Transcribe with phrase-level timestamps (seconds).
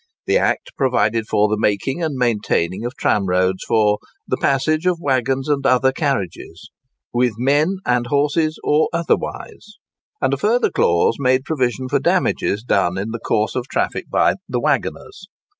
[0.25, 5.47] The Act provided for the making and maintaining of tramroads for the passage "of waggons
[5.47, 6.71] and other carriages"
[7.13, 9.77] "with men and horses or otherwise,"
[10.19, 14.59] and a further clause made provision for damages done in course of traffic by the
[14.59, 15.27] "waggoners."